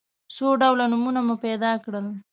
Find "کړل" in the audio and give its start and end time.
1.83-2.07